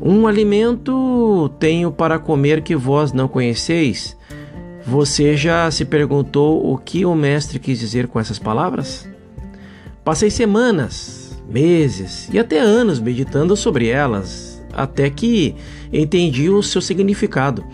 Um 0.00 0.28
alimento 0.28 1.50
tenho 1.58 1.90
para 1.90 2.20
comer 2.20 2.62
que 2.62 2.76
vós 2.76 3.12
não 3.12 3.26
conheceis. 3.26 4.16
Você 4.86 5.36
já 5.36 5.68
se 5.72 5.84
perguntou 5.84 6.72
o 6.72 6.78
que 6.78 7.04
o 7.04 7.12
Mestre 7.16 7.58
quis 7.58 7.80
dizer 7.80 8.06
com 8.06 8.20
essas 8.20 8.38
palavras? 8.38 9.08
Passei 10.04 10.30
semanas, 10.30 11.42
meses 11.48 12.28
e 12.32 12.38
até 12.38 12.60
anos 12.60 13.00
meditando 13.00 13.56
sobre 13.56 13.88
elas, 13.88 14.49
até 14.72 15.10
que 15.10 15.54
entendi 15.92 16.48
o 16.48 16.62
seu 16.62 16.80
significado. 16.80 17.64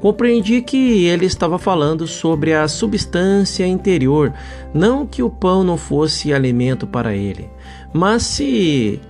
Compreendi 0.00 0.62
que 0.62 1.04
ele 1.06 1.26
estava 1.26 1.58
falando 1.58 2.06
sobre 2.06 2.52
a 2.52 2.66
substância 2.66 3.66
interior, 3.66 4.32
não 4.74 5.06
que 5.06 5.22
o 5.22 5.30
pão 5.30 5.62
não 5.62 5.76
fosse 5.76 6.32
alimento 6.32 6.86
para 6.86 7.14
ele. 7.14 7.48
Mas 7.92 8.24
se 8.24 9.00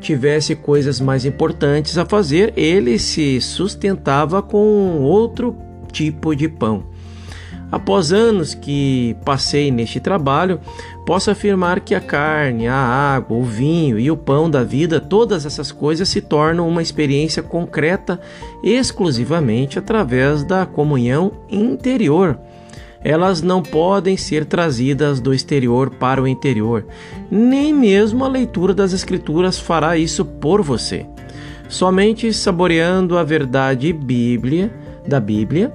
tivesse 0.00 0.54
coisas 0.54 1.00
mais 1.00 1.24
importantes 1.24 1.98
a 1.98 2.06
fazer, 2.06 2.52
ele 2.56 2.98
se 2.98 3.40
sustentava 3.40 4.40
com 4.40 5.00
outro 5.00 5.56
tipo 5.90 6.34
de 6.34 6.48
pão. 6.48 6.84
Após 7.72 8.12
anos 8.12 8.54
que 8.54 9.16
passei 9.24 9.72
neste 9.72 9.98
trabalho, 9.98 10.60
posso 11.06 11.30
afirmar 11.30 11.80
que 11.80 11.94
a 11.94 12.00
carne, 12.00 12.66
a 12.66 12.74
água, 12.74 13.38
o 13.38 13.44
vinho 13.44 13.98
e 13.98 14.10
o 14.10 14.16
pão 14.16 14.50
da 14.50 14.64
vida, 14.64 15.00
todas 15.00 15.46
essas 15.46 15.70
coisas 15.70 16.08
se 16.08 16.20
tornam 16.20 16.68
uma 16.68 16.82
experiência 16.82 17.42
concreta 17.42 18.20
exclusivamente 18.62 19.78
através 19.78 20.42
da 20.42 20.66
comunhão 20.66 21.32
interior 21.48 22.38
elas 23.06 23.40
não 23.40 23.62
podem 23.62 24.16
ser 24.16 24.44
trazidas 24.44 25.20
do 25.20 25.32
exterior 25.32 25.90
para 25.90 26.20
o 26.20 26.26
interior. 26.26 26.84
Nem 27.30 27.72
mesmo 27.72 28.24
a 28.24 28.28
leitura 28.28 28.74
das 28.74 28.92
Escrituras 28.92 29.60
fará 29.60 29.96
isso 29.96 30.24
por 30.24 30.60
você. 30.60 31.06
Somente 31.68 32.32
saboreando 32.32 33.16
a 33.16 33.22
verdade 33.22 33.92
bíblia, 33.92 34.74
da 35.06 35.20
Bíblia 35.20 35.72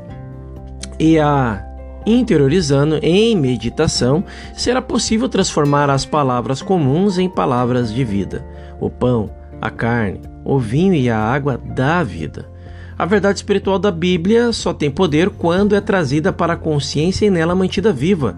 e 1.00 1.18
a 1.18 1.71
interiorizando 2.06 3.00
em 3.02 3.36
meditação, 3.36 4.24
será 4.56 4.82
possível 4.82 5.30
transformar 5.30 5.90
as 5.90 6.06
palavras 6.06 6.62
comuns 6.62 7.18
em 7.18 7.30
palavras 7.30 7.94
de 7.94 8.04
vida. 8.04 8.46
O 8.80 8.90
pão, 8.90 9.30
a 9.62 9.70
carne, 9.70 10.22
o 10.44 10.60
vinho 10.60 10.94
e 10.94 11.10
a 11.10 11.18
água 11.18 11.58
da 11.58 12.04
vida. 12.04 12.50
A 12.98 13.06
verdade 13.06 13.40
espiritual 13.40 13.80
da 13.80 13.92
Bíblia 13.92 14.52
só 14.52 14.74
tem 14.74 14.92
poder 14.92 15.30
quando 15.30 15.76
é 15.76 15.82
trazida 15.82 16.32
para 16.32 16.54
a 16.54 16.58
consciência 16.58 17.26
e 17.26 17.30
nela 17.30 17.56
mantida 17.56 17.92
viva. 17.92 18.38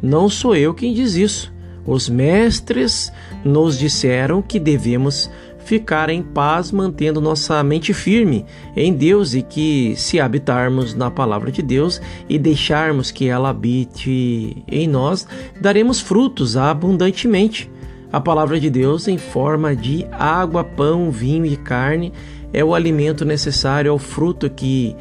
Não 0.00 0.28
sou 0.28 0.54
eu 0.54 0.72
quem 0.72 0.94
diz 0.94 1.14
isso. 1.14 1.52
Os 1.84 2.08
mestres 2.08 3.12
nos 3.44 3.78
disseram 3.78 4.42
que 4.42 4.60
devemos 4.60 5.30
ficar 5.68 6.08
em 6.08 6.22
paz 6.22 6.72
mantendo 6.72 7.20
nossa 7.20 7.62
mente 7.62 7.92
firme 7.92 8.46
em 8.74 8.90
Deus 8.90 9.34
e 9.34 9.42
que, 9.42 9.94
se 9.96 10.18
habitarmos 10.18 10.94
na 10.94 11.10
palavra 11.10 11.52
de 11.52 11.60
Deus 11.60 12.00
e 12.26 12.38
deixarmos 12.38 13.10
que 13.10 13.28
ela 13.28 13.50
habite 13.50 14.64
em 14.66 14.88
nós, 14.88 15.28
daremos 15.60 16.00
frutos 16.00 16.56
abundantemente. 16.56 17.70
A 18.10 18.18
palavra 18.18 18.58
de 18.58 18.70
Deus, 18.70 19.06
em 19.08 19.18
forma 19.18 19.76
de 19.76 20.06
água, 20.10 20.64
pão, 20.64 21.10
vinho 21.10 21.44
e 21.44 21.54
carne, 21.54 22.14
é 22.50 22.64
o 22.64 22.74
alimento 22.74 23.26
necessário 23.26 23.90
ao 23.90 23.98
fruto 23.98 24.48
que 24.48 24.96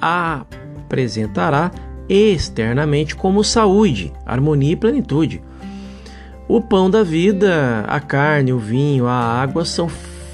apresentará 0.00 1.72
externamente 2.08 3.16
como 3.16 3.42
saúde, 3.42 4.12
harmonia 4.24 4.72
e 4.72 4.76
plenitude. 4.76 5.42
O 6.52 6.60
pão 6.60 6.90
da 6.90 7.04
vida, 7.04 7.84
a 7.86 8.00
carne, 8.00 8.52
o 8.52 8.58
vinho, 8.58 9.06
a 9.06 9.14
água 9.14 9.64
são 9.64 9.88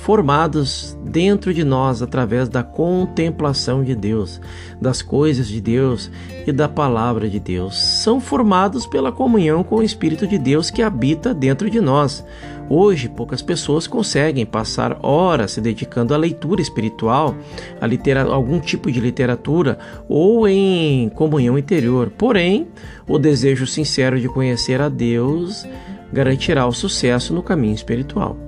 formados 0.06 0.96
dentro 1.02 1.52
de 1.52 1.64
nós 1.64 2.00
através 2.00 2.48
da 2.48 2.62
contemplação 2.62 3.82
de 3.82 3.92
Deus, 3.92 4.40
das 4.80 5.02
coisas 5.02 5.48
de 5.48 5.60
Deus 5.60 6.12
e 6.46 6.52
da 6.52 6.68
palavra 6.68 7.28
de 7.28 7.40
Deus. 7.40 7.76
São 7.76 8.20
formados 8.20 8.86
pela 8.86 9.10
comunhão 9.10 9.64
com 9.64 9.78
o 9.78 9.82
Espírito 9.82 10.24
de 10.24 10.38
Deus 10.38 10.70
que 10.70 10.80
habita 10.80 11.34
dentro 11.34 11.68
de 11.68 11.80
nós. 11.80 12.24
Hoje, 12.70 13.08
poucas 13.08 13.42
pessoas 13.42 13.88
conseguem 13.88 14.46
passar 14.46 14.96
horas 15.02 15.50
se 15.50 15.60
dedicando 15.60 16.14
à 16.14 16.16
leitura 16.16 16.62
espiritual, 16.62 17.34
a 17.80 18.32
algum 18.32 18.60
tipo 18.60 18.92
de 18.92 19.00
literatura 19.00 19.76
ou 20.08 20.46
em 20.46 21.08
comunhão 21.08 21.58
interior. 21.58 22.12
Porém, 22.16 22.68
o 23.08 23.18
desejo 23.18 23.66
sincero 23.66 24.20
de 24.20 24.28
conhecer 24.28 24.80
a 24.80 24.88
Deus 24.88 25.66
garantirá 26.12 26.64
o 26.64 26.72
sucesso 26.72 27.34
no 27.34 27.42
caminho 27.42 27.74
espiritual. 27.74 28.45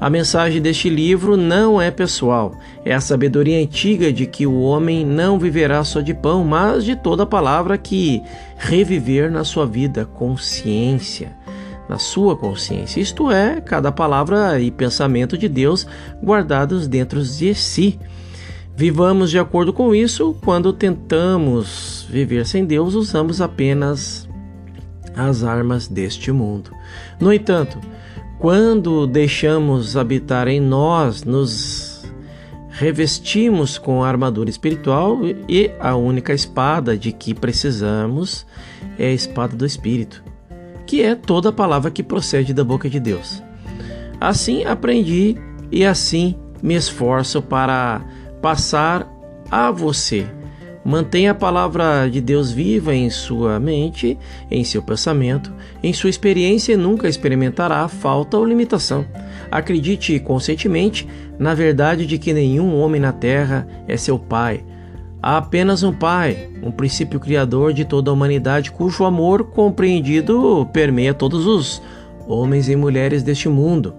A 0.00 0.10
mensagem 0.10 0.60
deste 0.60 0.90
livro 0.90 1.36
não 1.36 1.80
é 1.80 1.90
pessoal, 1.90 2.54
é 2.84 2.92
a 2.92 3.00
sabedoria 3.00 3.58
antiga 3.62 4.12
de 4.12 4.26
que 4.26 4.46
o 4.46 4.60
homem 4.60 5.06
não 5.06 5.38
viverá 5.38 5.82
só 5.84 6.00
de 6.00 6.12
pão, 6.12 6.44
mas 6.44 6.84
de 6.84 6.96
toda 6.96 7.24
palavra 7.24 7.78
que 7.78 8.22
reviver 8.58 9.30
na 9.30 9.44
sua 9.44 9.66
vida, 9.66 10.04
consciência, 10.04 11.34
na 11.88 11.98
sua 11.98 12.36
consciência, 12.36 13.00
isto 13.00 13.30
é, 13.30 13.60
cada 13.60 13.92
palavra 13.92 14.60
e 14.60 14.70
pensamento 14.70 15.38
de 15.38 15.48
Deus 15.48 15.86
guardados 16.22 16.88
dentro 16.88 17.22
de 17.22 17.54
si. 17.54 17.98
Vivamos 18.76 19.30
de 19.30 19.38
acordo 19.38 19.72
com 19.72 19.94
isso, 19.94 20.36
quando 20.44 20.72
tentamos 20.72 22.04
viver 22.10 22.44
sem 22.44 22.64
Deus, 22.64 22.94
usamos 22.94 23.40
apenas 23.40 24.28
as 25.16 25.44
armas 25.44 25.86
deste 25.86 26.32
mundo. 26.32 26.72
No 27.20 27.32
entanto, 27.32 27.78
quando 28.44 29.06
deixamos 29.06 29.96
habitar 29.96 30.48
em 30.48 30.60
nós, 30.60 31.24
nos 31.24 32.04
revestimos 32.68 33.78
com 33.78 34.04
a 34.04 34.08
armadura 34.08 34.50
espiritual 34.50 35.20
e 35.48 35.70
a 35.80 35.96
única 35.96 36.34
espada 36.34 36.94
de 36.94 37.10
que 37.10 37.32
precisamos 37.32 38.46
é 38.98 39.06
a 39.06 39.12
espada 39.14 39.56
do 39.56 39.64
Espírito, 39.64 40.22
que 40.86 41.00
é 41.00 41.14
toda 41.14 41.48
a 41.48 41.52
palavra 41.52 41.90
que 41.90 42.02
procede 42.02 42.52
da 42.52 42.62
boca 42.62 42.90
de 42.90 43.00
Deus. 43.00 43.42
Assim 44.20 44.62
aprendi 44.66 45.38
e 45.72 45.82
assim 45.82 46.34
me 46.62 46.74
esforço 46.74 47.40
para 47.40 48.04
passar 48.42 49.10
a 49.50 49.70
você 49.70 50.26
Mantenha 50.84 51.30
a 51.30 51.34
palavra 51.34 52.08
de 52.10 52.20
Deus 52.20 52.50
viva 52.50 52.94
em 52.94 53.08
sua 53.08 53.58
mente, 53.58 54.18
em 54.50 54.62
seu 54.64 54.82
pensamento, 54.82 55.50
em 55.82 55.94
sua 55.94 56.10
experiência 56.10 56.74
e 56.74 56.76
nunca 56.76 57.08
experimentará 57.08 57.88
falta 57.88 58.36
ou 58.36 58.44
limitação. 58.44 59.06
Acredite 59.50 60.20
conscientemente 60.20 61.08
na 61.38 61.54
verdade 61.54 62.06
de 62.06 62.18
que 62.18 62.34
nenhum 62.34 62.78
homem 62.78 63.00
na 63.00 63.12
terra 63.12 63.66
é 63.88 63.96
seu 63.96 64.18
pai. 64.18 64.62
Há 65.22 65.38
apenas 65.38 65.82
um 65.82 65.90
pai, 65.90 66.50
um 66.62 66.70
princípio 66.70 67.18
criador 67.18 67.72
de 67.72 67.86
toda 67.86 68.10
a 68.10 68.12
humanidade, 68.12 68.70
cujo 68.70 69.04
amor 69.04 69.44
compreendido 69.44 70.68
permeia 70.70 71.14
todos 71.14 71.46
os 71.46 71.80
homens 72.28 72.68
e 72.68 72.76
mulheres 72.76 73.22
deste 73.22 73.48
mundo. 73.48 73.94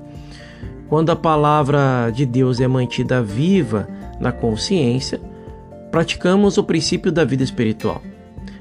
Quando 0.88 1.10
a 1.10 1.16
palavra 1.16 2.12
de 2.14 2.28
Deus 2.28 2.62
é 2.62 2.68
mantida 2.68 3.24
viva 3.24 3.88
na 4.20 4.32
consciência, 4.32 5.20
praticamos 5.96 6.58
o 6.58 6.64
princípio 6.66 7.10
da 7.10 7.24
vida 7.24 7.42
espiritual. 7.42 8.02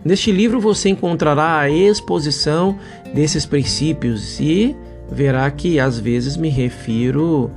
Neste 0.05 0.31
livro 0.31 0.61
você 0.61 0.91
encontrará 0.91 1.59
a 1.59 1.69
exposição 1.69 2.79
desses 3.13 3.45
princípios 3.45 4.39
e 4.39 4.77
verá 5.11 5.51
que 5.51 5.81
às 5.81 5.99
vezes 5.99 6.37
me 6.37 6.49
refiro 6.49 7.51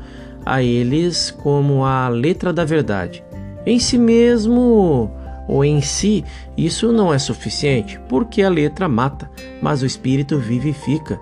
a 0.44 0.64
eles 0.64 1.30
como 1.30 1.86
a 1.86 2.10
letra 2.10 2.52
da 2.52 2.66
verdade. 2.66 3.24
Em 3.68 3.78
si 3.78 4.00
mesmo 4.00 5.12
ou 5.48 5.64
em 5.64 5.80
si, 5.80 6.26
isso 6.58 6.92
não 6.92 7.14
é 7.14 7.20
suficiente, 7.20 8.00
porque 8.10 8.42
a 8.42 8.50
letra 8.50 8.90
mata, 8.90 9.30
mas 9.62 9.84
o 9.84 9.86
espírito 9.86 10.40
vivifica. 10.40 11.20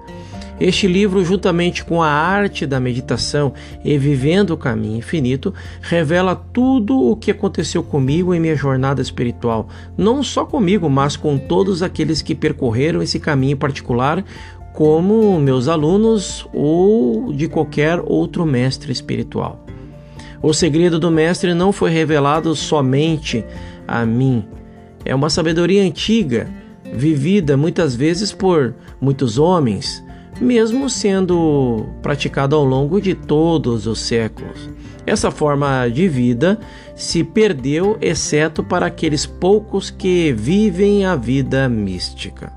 Este 0.59 0.87
livro, 0.87 1.23
juntamente 1.23 1.83
com 1.83 2.01
a 2.01 2.07
arte 2.07 2.65
da 2.65 2.79
meditação 2.79 3.53
e 3.83 3.97
vivendo 3.97 4.51
o 4.51 4.57
caminho 4.57 4.97
infinito, 4.97 5.53
revela 5.81 6.33
tudo 6.33 6.97
o 6.97 7.15
que 7.17 7.29
aconteceu 7.29 7.83
comigo 7.83 8.33
em 8.33 8.39
minha 8.39 8.55
jornada 8.55 9.01
espiritual, 9.01 9.67
não 9.97 10.23
só 10.23 10.45
comigo, 10.45 10.89
mas 10.89 11.17
com 11.17 11.37
todos 11.37 11.83
aqueles 11.83 12.21
que 12.21 12.33
percorreram 12.33 13.01
esse 13.01 13.19
caminho 13.19 13.57
particular, 13.57 14.23
como 14.71 15.39
meus 15.39 15.67
alunos 15.67 16.47
ou 16.53 17.33
de 17.33 17.49
qualquer 17.49 17.99
outro 18.05 18.45
mestre 18.45 18.93
espiritual. 18.93 19.65
O 20.41 20.53
segredo 20.53 20.99
do 20.99 21.11
mestre 21.11 21.53
não 21.53 21.73
foi 21.73 21.91
revelado 21.91 22.55
somente 22.55 23.43
a 23.87 24.05
mim. 24.05 24.45
É 25.03 25.13
uma 25.13 25.29
sabedoria 25.29 25.81
antiga, 25.81 26.47
vivida 26.93 27.57
muitas 27.57 27.95
vezes 27.95 28.31
por 28.31 28.75
muitos 29.01 29.37
homens, 29.37 30.04
mesmo 30.39 30.89
sendo 30.89 31.85
praticado 32.01 32.55
ao 32.55 32.63
longo 32.63 33.01
de 33.01 33.15
todos 33.15 33.87
os 33.87 33.99
séculos. 33.99 34.69
Essa 35.05 35.29
forma 35.29 35.87
de 35.87 36.07
vida 36.07 36.59
se 36.95 37.23
perdeu, 37.23 37.97
exceto 38.01 38.63
para 38.63 38.87
aqueles 38.87 39.25
poucos 39.25 39.89
que 39.89 40.33
vivem 40.33 41.05
a 41.05 41.15
vida 41.15 41.69
mística. 41.69 42.51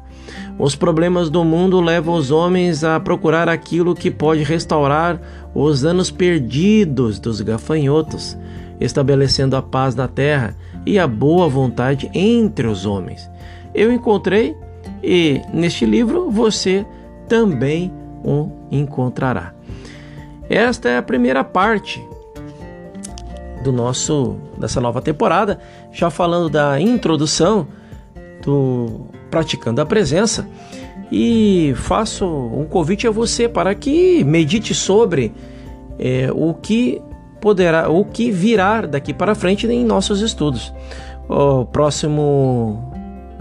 Os 0.59 0.75
problemas 0.75 1.31
do 1.31 1.45
mundo 1.45 1.81
levam 1.81 2.14
os 2.14 2.31
homens 2.31 2.83
a 2.83 2.99
procurar 2.99 3.49
aquilo 3.49 3.95
que 3.95 4.11
pode 4.11 4.43
restaurar 4.43 5.21
os 5.55 5.85
anos 5.85 6.11
perdidos 6.11 7.21
dos 7.21 7.41
gafanhotos, 7.41 8.37
estabelecendo 8.81 9.55
a 9.55 9.62
paz 9.62 9.95
na 9.95 10.09
terra 10.09 10.57
e 10.85 10.99
a 10.99 11.07
boa 11.07 11.49
vontade 11.49 12.11
entre 12.12 12.67
os 12.67 12.87
homens. 12.87 13.31
Eu 13.75 13.93
encontrei 13.93 14.57
e 15.03 15.41
neste 15.53 15.85
livro 15.85 16.31
você 16.31 16.85
também 17.29 17.93
o 18.25 18.51
encontrará. 18.71 19.53
Esta 20.49 20.88
é 20.88 20.97
a 20.97 21.03
primeira 21.03 21.45
parte 21.45 22.03
do 23.62 23.71
nosso 23.71 24.37
dessa 24.57 24.81
nova 24.81 25.03
temporada, 25.03 25.59
já 25.93 26.11
falando 26.11 26.49
da 26.49 26.81
introdução 26.81 27.67
do 28.43 29.07
praticando 29.31 29.81
a 29.81 29.87
presença 29.87 30.49
e 31.11 31.75
faço 31.77 32.27
um 32.27 32.64
convite 32.64 33.07
a 33.07 33.11
você 33.11 33.49
para 33.49 33.75
que 33.75 34.25
medite 34.25 34.75
sobre 34.75 35.33
é, 35.99 36.31
o 36.33 36.55
que 36.55 37.01
poderá, 37.41 37.88
o 37.88 38.05
que 38.05 38.31
virá 38.31 38.83
daqui 38.83 39.12
para 39.12 39.35
frente 39.35 39.67
em 39.67 39.85
nossos 39.85 40.21
estudos. 40.21 40.73
O 41.29 41.64
próximo 41.67 42.88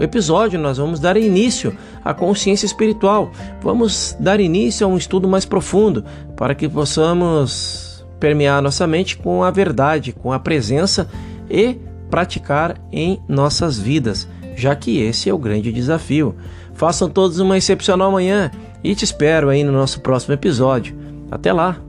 episódio 0.04 0.58
nós 0.58 0.78
vamos 0.78 1.00
dar 1.00 1.16
início 1.16 1.76
à 2.04 2.14
consciência 2.14 2.66
espiritual. 2.66 3.30
Vamos 3.60 4.16
dar 4.18 4.40
início 4.40 4.86
a 4.86 4.90
um 4.90 4.96
estudo 4.96 5.28
mais 5.28 5.44
profundo 5.44 6.04
para 6.36 6.54
que 6.54 6.68
possamos 6.68 8.06
permear 8.20 8.62
nossa 8.62 8.86
mente 8.86 9.16
com 9.16 9.42
a 9.42 9.50
verdade, 9.50 10.12
com 10.12 10.32
a 10.32 10.38
presença 10.38 11.08
e 11.50 11.76
praticar 12.10 12.80
em 12.92 13.20
nossas 13.28 13.78
vidas, 13.78 14.28
já 14.56 14.74
que 14.74 15.00
esse 15.00 15.28
é 15.28 15.34
o 15.34 15.38
grande 15.38 15.72
desafio. 15.72 16.34
Façam 16.74 17.08
todos 17.08 17.38
uma 17.38 17.58
excepcional 17.58 18.10
manhã 18.12 18.50
e 18.82 18.94
te 18.94 19.04
espero 19.04 19.48
aí 19.48 19.64
no 19.64 19.72
nosso 19.72 20.00
próximo 20.00 20.34
episódio. 20.34 20.96
Até 21.30 21.52
lá! 21.52 21.87